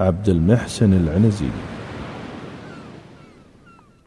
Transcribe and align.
عبد 0.00 0.28
المحسن 0.28 0.92
العنزي. 0.92 1.48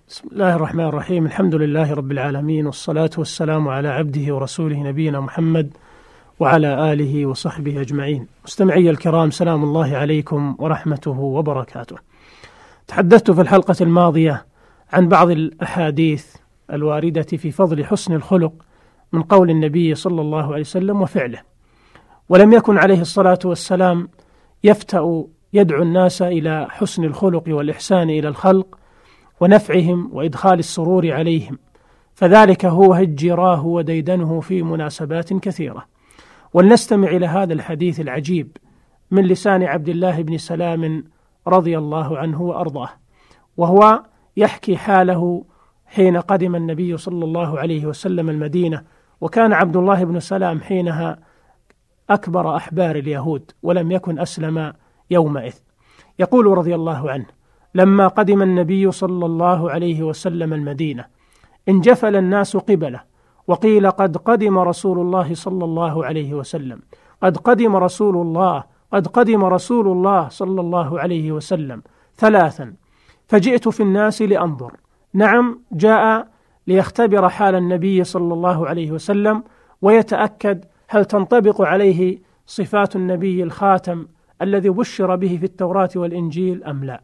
بسم 0.09 0.27
الله 0.31 0.55
الرحمن 0.55 0.85
الرحيم. 0.85 1.25
الحمد 1.25 1.55
لله 1.55 1.93
رب 1.93 2.11
العالمين 2.11 2.65
والصلاة 2.65 3.09
والسلام 3.17 3.67
على 3.67 3.87
عبده 3.87 4.35
ورسوله 4.35 4.77
نبينا 4.77 5.19
محمد 5.19 5.73
وعلى 6.39 6.93
آله 6.93 7.25
وصحبه 7.25 7.81
أجمعين. 7.81 8.27
مستمعي 8.45 8.89
الكرام 8.89 9.31
سلام 9.31 9.63
الله 9.63 9.97
عليكم 9.97 10.55
ورحمته 10.59 11.19
وبركاته. 11.19 11.95
تحدثت 12.87 13.31
في 13.31 13.41
الحلقة 13.41 13.75
الماضية 13.81 14.45
عن 14.93 15.07
بعض 15.07 15.29
الأحاديث 15.29 16.25
الواردة 16.71 17.37
في 17.37 17.51
فضل 17.51 17.85
حسن 17.85 18.13
الخلق 18.13 18.53
من 19.11 19.21
قول 19.21 19.49
النبي 19.49 19.95
صلى 19.95 20.21
الله 20.21 20.45
عليه 20.45 20.61
وسلم 20.61 21.01
وفعله. 21.01 21.39
ولم 22.29 22.53
يكن 22.53 22.77
عليه 22.77 23.01
الصلاة 23.01 23.39
والسلام 23.45 24.09
يفتأ 24.63 25.23
يدعو 25.53 25.81
الناس 25.81 26.21
إلى 26.21 26.67
حسن 26.69 27.03
الخلق 27.03 27.43
والإحسان 27.47 28.09
إلى 28.09 28.27
الخلق 28.27 28.77
ونفعهم 29.39 30.09
وإدخال 30.13 30.59
السرور 30.59 31.11
عليهم. 31.11 31.59
فذلك 32.15 32.65
هو 32.65 32.93
هجراه 32.93 33.65
وديدنه 33.65 34.39
في 34.39 34.63
مناسبات 34.63 35.33
كثيرة. 35.33 35.85
ولنستمع 36.53 37.07
إلى 37.07 37.25
هذا 37.25 37.53
الحديث 37.53 37.99
العجيب 37.99 38.57
من 39.11 39.23
لسان 39.25 39.63
عبد 39.63 39.89
الله 39.89 40.21
بن 40.21 40.37
سلام 40.37 41.03
رضي 41.47 41.77
الله 41.77 42.17
عنه 42.17 42.41
وأرضاه 42.41 42.89
وهو 43.57 44.03
يحكي 44.37 44.77
حاله 44.77 45.45
حين 45.85 46.17
قدم 46.17 46.55
النبي 46.55 46.97
صلى 46.97 47.25
الله 47.25 47.59
عليه 47.59 47.85
وسلم 47.85 48.29
المدينة 48.29 48.83
وكان 49.21 49.53
عبد 49.53 49.75
الله 49.75 50.03
بن 50.03 50.19
سلام 50.19 50.61
حينها 50.61 51.19
أكبر 52.09 52.55
أحبار 52.55 52.95
اليهود 52.95 53.51
ولم 53.63 53.91
يكن 53.91 54.19
أسلم 54.19 54.73
يومئذ. 55.11 55.53
يقول 56.19 56.57
رضي 56.57 56.75
الله 56.75 57.11
عنه 57.11 57.25
لما 57.75 58.07
قدم 58.07 58.41
النبي 58.41 58.91
صلى 58.91 59.25
الله 59.25 59.71
عليه 59.71 60.03
وسلم 60.03 60.53
المدينة 60.53 61.05
انجفل 61.69 62.15
الناس 62.15 62.57
قبله 62.57 63.01
وقيل 63.47 63.91
قد 63.91 64.17
قدم 64.17 64.59
رسول 64.59 64.99
الله 64.99 65.33
صلى 65.33 65.65
الله 65.65 66.05
عليه 66.05 66.33
وسلم. 66.33 66.81
قد 67.23 67.37
قدم 67.37 67.75
رسول 67.75 68.17
الله 68.17 68.63
قد 68.93 69.07
قدم 69.07 69.45
رسول 69.45 69.87
الله 69.87 70.29
صلى 70.29 70.61
الله 70.61 70.99
عليه 70.99 71.31
وسلم 71.31 71.81
ثلاثا. 72.17 72.73
فجئت 73.27 73.67
في 73.67 73.83
الناس 73.83 74.21
لأنظر. 74.21 74.73
نعم 75.13 75.59
جاء 75.71 76.27
ليختبر 76.67 77.29
حال 77.29 77.55
النبي 77.55 78.03
صلى 78.03 78.33
الله 78.33 78.67
عليه 78.67 78.91
وسلم 78.91 79.43
ويتأكد 79.81 80.65
هل 80.87 81.05
تنطبق 81.05 81.61
عليه 81.61 82.21
صفات 82.47 82.95
النبي 82.95 83.43
الخاتم 83.43 84.05
الذي 84.43 84.69
بشر 84.69 85.15
به 85.15 85.37
في 85.37 85.45
التوراة 85.45 85.89
والإنجيل 85.95 86.63
أم 86.63 86.83
لا. 86.83 87.01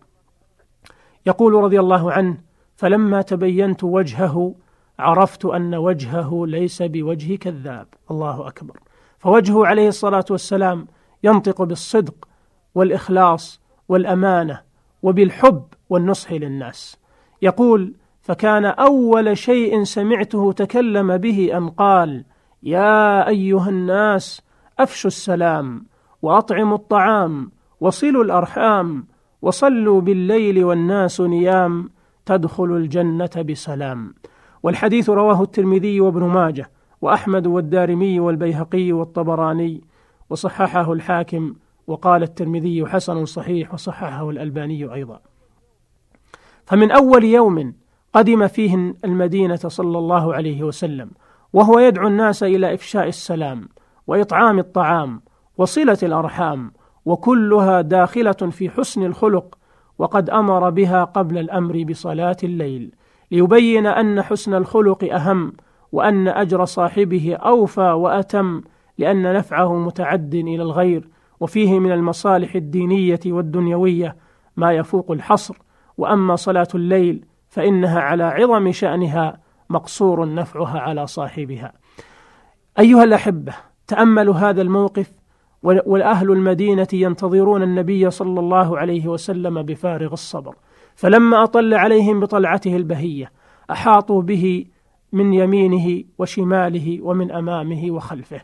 يقول 1.25 1.53
رضي 1.53 1.79
الله 1.79 2.11
عنه 2.11 2.37
فلما 2.75 3.21
تبينت 3.21 3.83
وجهه 3.83 4.55
عرفت 4.99 5.45
أن 5.45 5.75
وجهه 5.75 6.45
ليس 6.47 6.81
بوجه 6.81 7.35
كذاب. 7.35 7.87
الله 8.11 8.47
أكبر. 8.47 8.79
فوجهه 9.19 9.65
عليه 9.65 9.87
الصلاة 9.87 10.25
والسلام 10.29 10.87
ينطق 11.23 11.61
بالصدق 11.61 12.27
والإخلاص 12.75 13.61
والأمانة 13.89 14.61
وبالحب 15.03 15.63
والنصح 15.89 16.31
للناس. 16.31 16.97
يقول 17.41 17.93
فكان 18.21 18.65
أول 18.65 19.37
شيء 19.37 19.83
سمعته 19.83 20.51
تكلم 20.51 21.17
به 21.17 21.57
أن 21.57 21.69
قال 21.69 22.25
يا 22.63 23.27
أيها 23.27 23.69
الناس 23.69 24.41
أفشوا 24.79 25.07
السلام 25.07 25.85
وأطعموا 26.21 26.77
الطعام 26.77 27.51
وصلوا 27.79 28.23
الأرحام 28.23 29.05
وصلوا 29.41 30.01
بالليل 30.01 30.63
والناس 30.63 31.21
نيام 31.21 31.89
تدخل 32.25 32.63
الجنة 32.63 33.29
بسلام. 33.49 34.13
والحديث 34.63 35.09
رواه 35.09 35.43
الترمذي 35.43 36.01
وابن 36.01 36.23
ماجه 36.23 36.71
وأحمد 37.01 37.47
والدارمي 37.47 38.19
والبيهقي 38.19 38.91
والطبراني 38.91 39.81
وصححه 40.29 40.93
الحاكم 40.93 41.55
وقال 41.87 42.23
الترمذي 42.23 42.85
حسن 42.85 43.25
صحيح 43.25 43.73
وصححه 43.73 44.29
الألباني 44.29 44.93
أيضا. 44.93 45.19
فمن 46.65 46.91
أول 46.91 47.23
يوم 47.23 47.73
قدم 48.13 48.47
فيه 48.47 48.95
المدينة 49.05 49.55
صلى 49.55 49.97
الله 49.97 50.33
عليه 50.33 50.63
وسلم 50.63 51.11
وهو 51.53 51.79
يدعو 51.79 52.07
الناس 52.07 52.43
إلى 52.43 52.73
إفشاء 52.73 53.07
السلام 53.07 53.69
وإطعام 54.07 54.59
الطعام 54.59 55.21
وصلة 55.59 55.97
الأرحام 56.03 56.71
وكلها 57.05 57.81
داخلة 57.81 58.31
في 58.31 58.69
حسن 58.69 59.03
الخلق 59.03 59.57
وقد 59.97 60.29
أمر 60.29 60.69
بها 60.69 61.03
قبل 61.03 61.37
الأمر 61.37 61.83
بصلاة 61.83 62.37
الليل 62.43 62.91
ليبين 63.31 63.87
أن 63.87 64.21
حسن 64.21 64.53
الخلق 64.53 65.13
أهم 65.13 65.53
وأن 65.91 66.27
أجر 66.27 66.65
صاحبه 66.65 67.35
أوفى 67.35 67.81
وأتم 67.81 68.61
لأن 68.97 69.33
نفعه 69.33 69.75
متعد 69.77 70.35
إلى 70.35 70.61
الغير 70.61 71.09
وفيه 71.39 71.79
من 71.79 71.91
المصالح 71.91 72.55
الدينية 72.55 73.19
والدنيوية 73.25 74.15
ما 74.57 74.73
يفوق 74.73 75.11
الحصر 75.11 75.57
وأما 75.97 76.35
صلاة 76.35 76.67
الليل 76.75 77.25
فإنها 77.49 77.99
على 77.99 78.23
عظم 78.23 78.71
شأنها 78.71 79.39
مقصور 79.69 80.33
نفعها 80.33 80.79
على 80.79 81.07
صاحبها. 81.07 81.73
أيها 82.79 83.03
الأحبة 83.03 83.53
تأملوا 83.87 84.35
هذا 84.35 84.61
الموقف 84.61 85.18
والأهل 85.63 86.31
المدينة 86.31 86.87
ينتظرون 86.93 87.63
النبي 87.63 88.09
صلى 88.09 88.39
الله 88.39 88.77
عليه 88.77 89.07
وسلم 89.07 89.61
بفارغ 89.61 90.13
الصبر. 90.13 90.55
فلما 90.95 91.43
أطل 91.43 91.73
عليهم 91.73 92.19
بطلعته 92.19 92.75
البهية 92.75 93.31
أحاطوا 93.71 94.21
به 94.21 94.65
من 95.13 95.33
يمينه 95.33 96.03
وشماله 96.17 96.99
ومن 97.01 97.31
أمامه 97.31 97.91
وخلفه. 97.91 98.41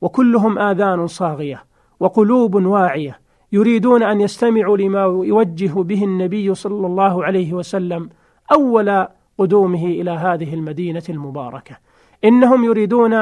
وكلهم 0.00 0.58
آذان 0.58 1.06
صاغية 1.06 1.64
وقلوب 2.00 2.54
واعية 2.54 3.18
يريدون 3.52 4.02
أن 4.02 4.20
يستمعوا 4.20 4.76
لما 4.76 5.02
يوجه 5.02 5.72
به 5.82 6.04
النبي 6.04 6.54
صلى 6.54 6.86
الله 6.86 7.24
عليه 7.24 7.52
وسلم 7.52 8.08
أول 8.52 9.06
قدومه 9.38 9.84
إلى 9.86 10.10
هذه 10.10 10.54
المدينة 10.54 11.02
المباركة. 11.08 11.76
إنهم 12.24 12.64
يريدون 12.64 13.14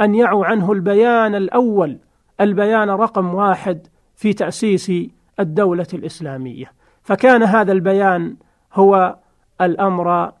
أن 0.00 0.14
يعوا 0.14 0.46
عنه 0.46 0.72
البيان 0.72 1.34
الأول 1.34 1.98
البيان 2.40 2.90
رقم 2.90 3.34
واحد 3.34 3.86
في 4.14 4.32
تأسيس 4.32 4.92
الدولة 5.40 5.86
الإسلامية. 5.94 6.72
فكان 7.02 7.42
هذا 7.42 7.72
البيان 7.72 8.36
هو 8.74 9.16
الأمر 9.60 10.32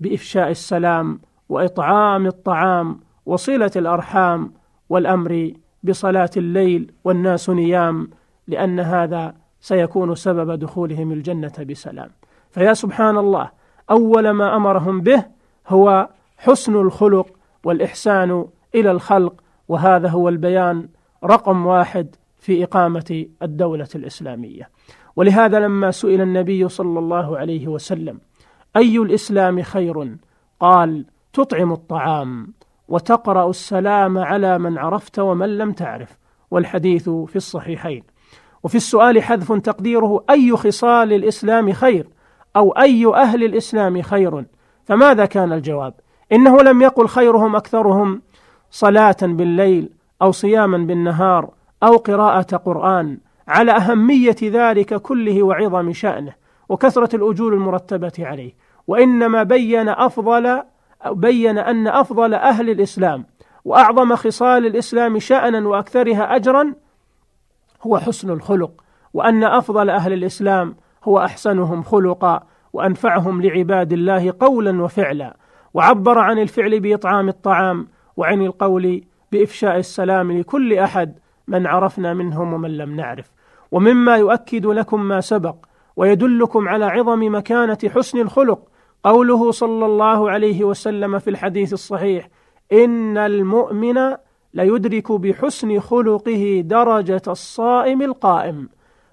بإفشاء 0.00 0.50
السلام 0.50 1.20
وإطعام 1.48 2.26
الطعام 2.26 3.00
وصلة 3.26 3.70
الأرحام 3.76 4.52
والأمر 4.88 5.52
بصلاة 5.82 6.30
الليل 6.36 6.92
والناس 7.04 7.50
نيام 7.50 8.10
لأن 8.48 8.80
هذا 8.80 9.34
سيكون 9.60 10.14
سبب 10.14 10.58
دخولهم 10.58 11.12
الجنة 11.12 11.52
بسلام. 11.70 12.10
فيا 12.50 12.74
سبحان 12.74 13.18
الله 13.18 13.50
أول 13.90 14.30
ما 14.30 14.56
أمرهم 14.56 15.00
به 15.00 15.24
هو 15.68 16.08
حسن 16.38 16.76
الخلق 16.76 17.28
والإحسان 17.64 18.44
إلى 18.74 18.90
الخلق 18.90 19.34
وهذا 19.68 20.08
هو 20.08 20.28
البيان 20.28 20.88
رقم 21.24 21.66
واحد 21.66 22.16
في 22.38 22.64
إقامة 22.64 23.26
الدولة 23.42 23.88
الإسلامية. 23.94 24.70
ولهذا 25.16 25.60
لما 25.60 25.90
سئل 25.90 26.20
النبي 26.20 26.68
صلى 26.68 26.98
الله 26.98 27.38
عليه 27.38 27.68
وسلم 27.68 28.20
أي 28.76 28.98
الإسلام 28.98 29.62
خير؟ 29.62 30.16
قال 30.60 31.04
تطعم 31.32 31.72
الطعام 31.72 32.52
وتقرأ 32.88 33.50
السلام 33.50 34.18
على 34.18 34.58
من 34.58 34.78
عرفت 34.78 35.18
ومن 35.18 35.58
لم 35.58 35.72
تعرف. 35.72 36.18
والحديث 36.50 37.08
في 37.08 37.36
الصحيحين. 37.36 38.02
وفي 38.62 38.74
السؤال 38.74 39.22
حذف 39.22 39.52
تقديره 39.52 40.24
أي 40.30 40.56
خصال 40.56 41.12
الإسلام 41.12 41.72
خير؟ 41.72 42.08
أو 42.56 42.70
أي 42.70 43.06
أهل 43.14 43.44
الإسلام 43.44 44.02
خير؟ 44.02 44.44
فماذا 44.84 45.26
كان 45.26 45.52
الجواب؟ 45.52 45.94
إنه 46.32 46.62
لم 46.62 46.82
يقل 46.82 47.08
خيرهم 47.08 47.56
أكثرهم 47.56 48.22
صلاة 48.70 49.16
بالليل 49.22 49.95
أو 50.22 50.32
صياما 50.32 50.78
بالنهار 50.78 51.50
أو 51.82 51.96
قراءة 51.96 52.56
قرآن 52.56 53.18
على 53.48 53.72
أهمية 53.72 54.36
ذلك 54.42 54.94
كله 54.94 55.42
وعظم 55.42 55.92
شأنه 55.92 56.32
وكثرة 56.68 57.16
الأجور 57.16 57.54
المرتبة 57.54 58.12
عليه. 58.18 58.52
وإنما 58.86 59.42
بين 59.42 59.88
أفضل 59.88 60.62
بين 61.10 61.58
أن 61.58 61.88
أفضل 61.88 62.34
أهل 62.34 62.70
الإسلام 62.70 63.24
وأعظم 63.64 64.16
خصال 64.16 64.66
الإسلام 64.66 65.18
شأنا 65.18 65.68
وأكثرها 65.68 66.36
أجرا 66.36 66.74
هو 67.82 67.98
حسن 67.98 68.30
الخلق 68.30 68.84
وأن 69.14 69.44
أفضل 69.44 69.90
أهل 69.90 70.12
الإسلام 70.12 70.76
هو 71.04 71.18
أحسنهم 71.18 71.82
خلقا 71.82 72.42
وأنفعهم 72.72 73.42
لعباد 73.42 73.92
الله 73.92 74.34
قولا 74.40 74.82
وفعلا. 74.82 75.36
وعبر 75.74 76.18
عن 76.18 76.38
الفعل 76.38 76.80
بإطعام 76.80 77.28
الطعام 77.28 77.88
وعن 78.16 78.42
القول 78.42 79.04
بإفشاء 79.36 79.78
السلام 79.78 80.38
لكل 80.38 80.72
أحد 80.78 81.18
من 81.48 81.66
عرفنا 81.66 82.14
منهم 82.14 82.52
ومن 82.52 82.76
لم 82.76 82.96
نعرف. 82.96 83.32
ومما 83.72 84.16
يؤكد 84.16 84.66
لكم 84.66 85.02
ما 85.02 85.20
سبق 85.20 85.56
ويدلكم 85.96 86.68
على 86.68 86.84
عظم 86.84 87.34
مكانة 87.34 87.78
حسن 87.94 88.18
الخلق 88.20 88.68
قوله 89.04 89.50
صلى 89.50 89.86
الله 89.86 90.30
عليه 90.30 90.64
وسلم 90.64 91.18
في 91.18 91.30
الحديث 91.30 91.72
الصحيح 91.72 92.28
إن 92.72 93.18
المؤمن 93.18 93.94
ليدرك 94.54 95.12
بحسن 95.12 95.80
خلقه 95.80 96.62
درجة 96.64 97.22
الصائم 97.28 98.02
القائم. 98.02 98.68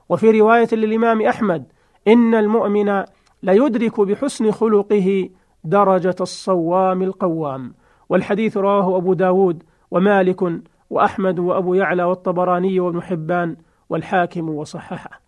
وفي 0.10 0.40
رواية 0.40 0.68
للإمام 0.72 1.22
أحمد 1.22 1.64
إن 2.08 2.36
المؤمن 2.36 3.04
ليدرك 3.44 4.00
بحسن 4.00 4.52
خلقه 4.52 5.30
درجة 5.64 6.16
الصوام 6.22 7.02
القوام. 7.04 7.74
والحديث 8.10 8.58
رواه 8.58 8.98
أبو 8.98 9.14
داود 9.14 9.64
ومالك 9.94 10.42
وأحمد 10.90 11.40
وأبو 11.40 11.74
يعلى 11.74 12.04
والطبراني 12.04 12.80
وابن 12.80 13.02
حبان 13.02 13.56
والحاكم 13.90 14.50
وصححه. 14.50 15.22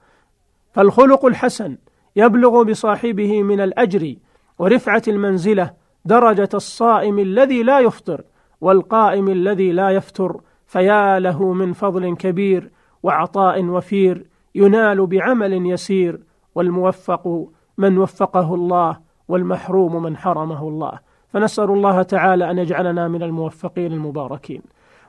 فالخلق 0.72 1.26
الحسن 1.26 1.78
يبلغ 2.16 2.64
بصاحبه 2.64 3.44
من 3.44 3.62
الأجر 3.62 4.16
ورفعة 4.60 5.02
المنزلة 5.08 5.74
درجة 6.06 6.50
الصائم 6.54 7.20
الذي 7.20 7.64
لا 7.64 7.80
يفطر 7.80 8.24
والقائم 8.62 9.28
الذي 9.28 9.72
لا 9.72 9.90
يفتر 9.90 10.42
فيا 10.68 11.20
له 11.20 11.54
من 11.54 11.74
فضل 11.74 12.16
كبير 12.16 12.72
وعطاء 13.04 13.66
وفير 13.66 14.26
ينال 14.56 15.06
بعمل 15.06 15.72
يسير 15.72 16.20
والموفق 16.56 17.48
من 17.78 17.98
وفقه 17.98 18.56
الله 18.56 18.98
والمحروم 19.28 20.04
من 20.04 20.18
حرمه 20.18 20.68
الله. 20.68 21.00
فنسأل 21.36 21.70
الله 21.72 22.02
تعالى 22.02 22.52
أن 22.52 22.58
يجعلنا 22.58 23.08
من 23.08 23.24
الموفقين 23.24 23.94
المباركين. 23.94 24.62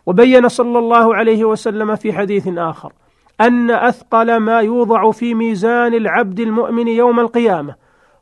وبين 0.06 0.48
صلى 0.48 0.78
الله 0.78 1.14
عليه 1.14 1.44
وسلم 1.44 1.96
في 1.96 2.12
حديث 2.12 2.48
آخر 2.48 2.92
أن 3.40 3.70
أثقل 3.70 4.36
ما 4.36 4.60
يوضع 4.60 5.10
في 5.10 5.34
ميزان 5.34 5.94
العبد 5.94 6.40
المؤمن 6.40 6.88
يوم 6.88 7.20
القيامة 7.20 7.74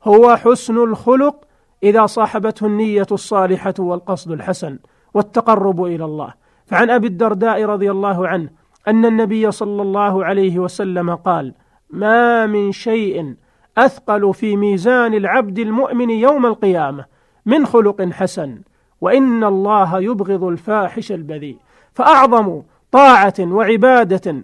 هو 0.04 0.36
حسن 0.36 0.76
الخلق 0.76 1.36
إذا 1.82 2.06
صاحبته 2.06 2.66
النية 2.66 3.06
الصالحة 3.12 3.74
والقصد 3.78 4.30
الحسن 4.30 4.78
والتقرب 5.14 5.84
إلى 5.84 6.04
الله. 6.04 6.34
فعن 6.66 6.90
أبي 6.90 7.06
الدرداء 7.06 7.64
رضي 7.64 7.90
الله 7.90 8.28
عنه 8.28 8.48
أن 8.88 9.06
النبي 9.06 9.50
صلى 9.50 9.82
الله 9.82 10.24
عليه 10.24 10.58
وسلم 10.58 11.14
قال 11.14 11.54
ما 11.90 12.46
من 12.46 12.72
شيء 12.72 13.34
أثقل 13.78 14.34
في 14.34 14.56
ميزان 14.56 15.14
العبد 15.14 15.58
المؤمن 15.58 16.10
يوم 16.10 16.46
القيامة 16.46 17.13
من 17.46 17.66
خلق 17.66 18.02
حسن 18.02 18.60
وإن 19.00 19.44
الله 19.44 20.00
يبغض 20.00 20.44
الفاحش 20.44 21.12
البذيء. 21.12 21.58
فأعظم 21.92 22.62
طاعة 22.92 23.34
وعبادة 23.40 24.36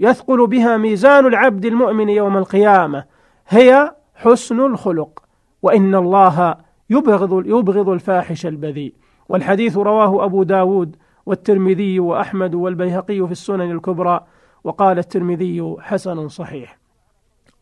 يثقل 0.00 0.46
بها 0.46 0.76
ميزان 0.76 1.26
العبد 1.26 1.64
المؤمن 1.64 2.08
يوم 2.08 2.36
القيامة 2.36 3.04
هي 3.48 3.94
حسن 4.14 4.60
الخلق 4.60 5.22
وإن 5.62 5.94
الله 5.94 6.54
يبغض 6.90 7.46
يبغض 7.46 7.88
الفاحش 7.88 8.46
البذيء. 8.46 8.94
والحديث 9.28 9.76
رواه 9.76 10.24
أبو 10.24 10.42
داود 10.42 10.96
والترمذي 11.26 12.00
وأحمد 12.00 12.54
والبيهقي 12.54 13.26
في 13.26 13.32
السنن 13.32 13.70
الكبرى 13.70 14.20
وقال 14.64 14.98
الترمذي 14.98 15.76
حسن 15.80 16.28
صحيح. 16.28 16.78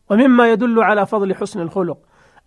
ومما 0.09 0.51
يدل 0.51 0.83
على 0.83 1.05
فضل 1.05 1.35
حسن 1.35 1.61
الخلق 1.61 1.97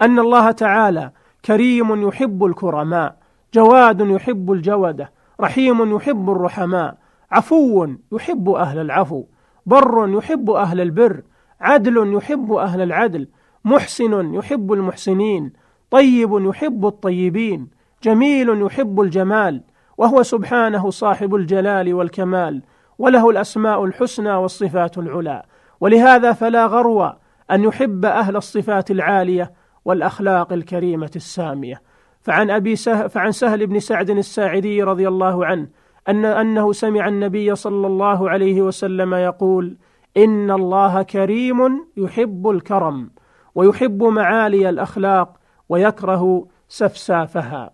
أن 0.03 0.19
الله 0.19 0.51
تعالى 0.51 1.11
كريم 1.45 2.09
يحب 2.09 2.45
الكرماء 2.45 3.17
جواد 3.55 4.01
يحب 4.01 4.53
الجودة 4.53 5.13
رحيم 5.41 5.97
يحب 5.97 6.31
الرحماء 6.31 6.99
عفو 7.31 7.89
يحب 8.13 8.51
أهل 8.51 8.79
العفو 8.79 9.25
بر 9.67 10.09
يحب 10.09 10.51
أهل 10.51 10.81
البر 10.81 11.23
عدل 11.61 12.15
يحب 12.15 12.53
أهل 12.53 12.81
العدل 12.81 13.29
محسن 13.65 14.35
يحب 14.35 14.73
المحسنين 14.73 15.53
طيب 15.91 16.31
يحب 16.33 16.87
الطيبين 16.87 17.69
جميل 18.03 18.63
يحب 18.63 19.01
الجمال 19.01 19.63
وهو 19.99 20.23
سبحانه 20.23 20.91
صاحب 20.91 21.35
الجلال 21.35 21.95
والكمال 21.95 22.63
وله 22.99 23.31
الأسماء 23.31 23.85
الحسنى 23.85 24.33
والصفات 24.35 24.99
العلى 24.99 25.43
ولهذا 25.81 26.33
فلا 26.33 26.67
غرو 26.67 27.13
أن 27.51 27.65
يحب 27.65 28.05
أهل 28.05 28.37
الصفات 28.37 28.91
العالية 28.91 29.53
والأخلاق 29.89 30.53
الكريمة 30.53 31.11
السامية. 31.17 31.83
فعن 32.21 32.51
أبي 32.51 32.77
سهل 32.77 33.11
فعن 33.11 33.33
سهل 33.33 33.67
بن 33.67 33.81
سعد 33.81 34.11
الساعدي 34.11 34.83
رضي 34.83 35.09
الله 35.09 35.47
عنه 35.47 35.69
أن 36.09 36.25
أنه 36.25 36.73
سمع 36.73 37.09
النبي 37.09 37.55
صلى 37.55 37.87
الله 37.87 38.31
عليه 38.31 38.63
وسلم 38.63 39.15
يقول 39.15 39.77
إن 40.17 40.51
الله 40.51 41.03
كريم 41.03 41.87
يحب 41.97 42.49
الكرم 42.49 43.11
ويحب 43.55 44.03
معالي 44.03 44.69
الأخلاق 44.69 45.37
ويكره 45.69 46.47
سفسافها. 46.69 47.71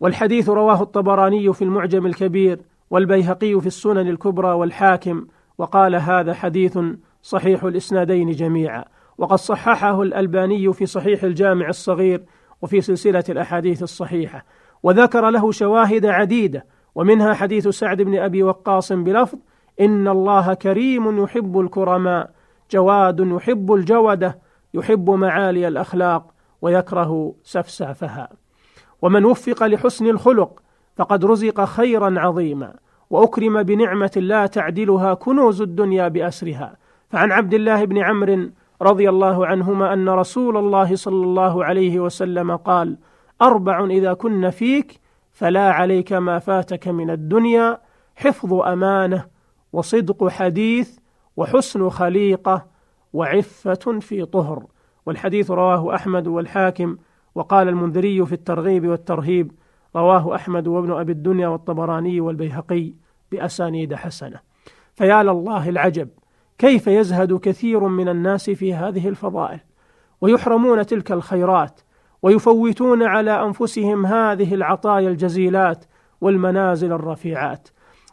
والحديث 0.00 0.48
رواه 0.48 0.82
الطبراني 0.82 1.52
في 1.52 1.62
المعجم 1.62 2.06
الكبير 2.06 2.60
والبيهقي 2.90 3.60
في 3.60 3.66
السنن 3.66 4.08
الكبرى 4.08 4.52
والحاكم 4.52 5.26
وقال 5.58 5.94
هذا 5.94 6.34
حديث 6.34 6.78
صحيح 7.22 7.64
الإسنادين 7.64 8.30
جميعا. 8.30 8.84
وقد 9.18 9.38
صححه 9.38 10.02
الألباني 10.02 10.72
في 10.72 10.86
صحيح 10.86 11.22
الجامع 11.22 11.68
الصغير 11.68 12.22
وفي 12.62 12.80
سلسلة 12.80 13.24
الأحاديث 13.28 13.82
الصحيحة 13.82 14.44
وذكر 14.82 15.30
له 15.30 15.52
شواهد 15.52 16.06
عديدة 16.06 16.66
ومنها 16.94 17.34
حديث 17.34 17.68
سعد 17.68 18.02
بن 18.02 18.18
أبي 18.18 18.42
وقاص 18.42 18.92
بلفظ 18.92 19.38
إن 19.80 20.08
الله 20.08 20.54
كريم 20.54 21.22
يحب 21.22 21.60
الكرماء 21.60 22.30
جواد 22.70 23.20
يحب 23.20 23.72
الجودة 23.72 24.38
يحب 24.74 25.10
معالي 25.10 25.68
الأخلاق 25.68 26.34
ويكره 26.62 27.34
سفسافها. 27.42 28.28
ومن 29.02 29.24
وفق 29.24 29.66
لحسن 29.66 30.06
الخلق 30.06 30.62
فقد 30.96 31.24
رزق 31.24 31.64
خيرا 31.64 32.20
عظيما 32.20 32.74
وأكرم 33.10 33.62
بنعمة 33.62 34.12
لا 34.16 34.46
تعدلها 34.46 35.14
كنوز 35.14 35.62
الدنيا 35.62 36.08
بأسرها. 36.08 36.76
فعن 37.10 37.32
عبد 37.32 37.54
الله 37.54 37.84
بن 37.84 37.98
عمرو 37.98 38.50
رضي 38.82 39.08
الله 39.08 39.46
عنهما 39.46 39.92
أن 39.92 40.08
رسول 40.08 40.56
الله 40.56 40.96
صلى 40.96 41.24
الله 41.24 41.64
عليه 41.64 42.00
وسلم 42.00 42.56
قال 42.56 42.98
أربع 43.42 43.84
إذا 43.84 44.12
كن 44.12 44.50
فيك 44.50 45.00
فلا 45.32 45.70
عليك 45.72 46.12
ما 46.12 46.38
فاتك 46.38 46.88
من 46.88 47.10
الدنيا 47.10 47.80
حفظ 48.16 48.54
أمانة 48.54 49.26
وصدق 49.72 50.28
حديث 50.28 50.98
وحسن 51.36 51.88
خليقة 51.88 52.66
وعفة 53.12 53.98
في 54.00 54.24
طهر. 54.24 54.66
والحديث 55.06 55.50
رواه 55.50 55.94
أحمد 55.94 56.26
والحاكم 56.26 56.96
وقال 57.34 57.68
المنذري 57.68 58.26
في 58.26 58.32
الترغيب 58.32 58.86
والترهيب 58.86 59.52
رواه 59.96 60.34
أحمد 60.34 60.68
وابن 60.68 60.92
أبي 60.92 61.12
الدنيا 61.12 61.48
والطبراني 61.48 62.20
والبيهقي 62.20 62.94
بأسانيد 63.32 63.94
حسنة. 63.94 64.40
فيا 64.94 65.22
لله 65.22 65.68
العجب 65.68 66.08
كيف 66.58 66.86
يزهد 66.86 67.32
كثير 67.32 67.80
من 67.80 68.08
الناس 68.08 68.50
في 68.50 68.74
هذه 68.74 69.08
الفضائل؟ 69.08 69.60
ويحرمون 70.20 70.86
تلك 70.86 71.12
الخيرات 71.12 71.80
ويفوتون 72.22 73.02
على 73.02 73.42
أنفسهم 73.44 74.06
هذه 74.06 74.54
العطايا 74.54 75.08
الجزيلات 75.08 75.84
والمنازل 76.20 76.92
الرفيعات. 76.92 77.68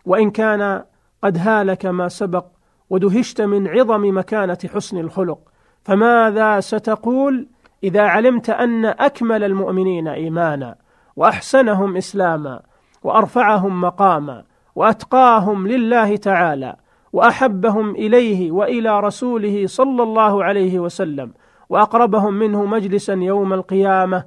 وإن 0.05 0.31
كان 0.31 0.83
قد 1.23 1.37
هالك 1.37 1.85
ما 1.85 2.07
سبق 2.07 2.45
ودهشت 2.89 3.41
من 3.41 3.67
عظم 3.67 4.17
مكانة 4.17 4.57
حسن 4.73 4.97
الخلق 4.97 5.39
فماذا 5.83 6.59
ستقول 6.59 7.47
إذا 7.83 8.01
علمت 8.01 8.49
أن 8.49 8.85
أكمل 8.85 9.43
المؤمنين 9.43 10.07
إيمانا 10.07 10.75
وأحسنهم 11.15 11.97
إسلاما 11.97 12.61
وأرفعهم 13.03 13.81
مقاما 13.81 14.43
وأتقاهم 14.75 15.67
لله 15.67 16.15
تعالى؟ 16.15 16.75
وأحبهم 17.13 17.91
إليه 17.95 18.51
وإلى 18.51 18.99
رسوله 18.99 19.67
صلى 19.67 20.03
الله 20.03 20.43
عليه 20.43 20.79
وسلم 20.79 21.31
وأقربهم 21.69 22.33
منه 22.33 22.65
مجلسا 22.65 23.13
يوم 23.13 23.53
القيامة 23.53 24.23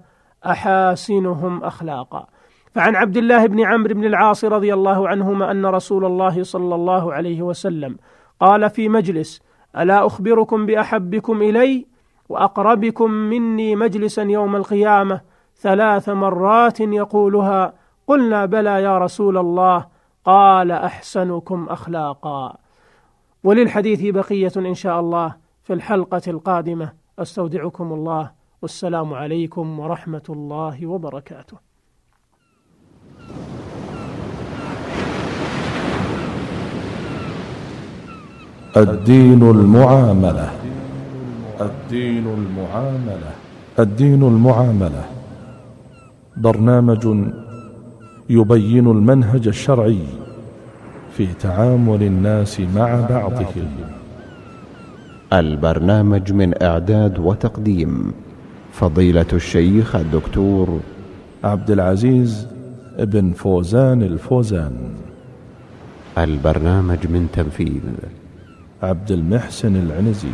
أحاسنهم 0.47 1.65
اخلاقا. 1.65 2.27
فعن 2.75 2.97
عبد 2.97 3.17
الله 3.17 3.47
بن 3.47 3.61
عمرو 3.61 3.95
بن 3.95 4.05
العاص 4.05 4.45
رضي 4.45 4.75
الله 4.75 5.09
عنهما 5.09 5.51
أن 5.51 5.67
رسول 5.67 6.05
الله 6.05 6.43
صلى 6.43 6.75
الله 6.75 7.13
عليه 7.15 7.43
وسلم 7.43 7.97
قال 8.41 8.71
في 8.71 8.89
مجلس 8.89 9.43
ألا 9.79 10.07
أخبركم 10.07 10.67
بأحبكم 10.67 11.43
إلي؟ 11.43 11.87
وأقربكم 12.29 13.11
مني 13.11 13.77
مجلسا 13.77 14.23
يوم 14.23 14.57
القيامة 14.57 15.21
ثلاث 15.57 16.09
مرات 16.09 16.81
يقولها 16.81 17.73
قلنا 18.07 18.47
بلى 18.47 18.83
يا 18.83 18.99
رسول 18.99 19.39
الله 19.39 19.87
قال 20.25 20.73
أحسنكم 20.73 21.67
اخلاقا. 21.71 22.66
وللحديث 23.47 24.03
بقية 24.05 24.53
إن 24.57 24.75
شاء 24.75 25.01
الله 25.01 25.35
في 25.65 25.73
الحلقة 25.73 26.23
القادمة. 26.29 26.93
أستودعكم 27.19 27.93
الله. 27.93 28.31
والسلام 28.63 29.15
عليكم 29.15 29.79
ورحمة 29.81 30.23
الله 30.31 30.87
وبركاته. 30.87 31.57
الدين 38.77 39.43
المعاملة. 39.51 40.51
الدين 41.61 42.27
المعاملة. 42.27 43.33
الدين 43.79 44.23
المعاملة. 44.23 45.05
برنامج 46.37 47.07
يبين 48.31 48.87
المنهج 48.91 49.49
الشرعي. 49.49 50.26
في 51.17 51.27
تعامل 51.41 52.03
الناس 52.03 52.61
مع 52.61 53.01
بعضهم. 53.11 53.69
البرنامج 55.33 56.33
من 56.33 56.63
إعداد 56.63 57.19
وتقديم 57.19 58.13
فضيلة 58.73 59.27
الشيخ 59.33 59.97
الدكتور 59.97 60.81
عبد 61.45 61.71
العزيز 61.71 62.47
ابن 62.99 63.33
فوزان 63.33 64.03
الفوزان. 64.03 64.77
البرنامج 66.19 67.07
من 67.07 67.29
تنفيذ 67.33 67.83
عبد 68.83 69.11
المحسن 69.11 69.77
العنزي. 69.77 70.29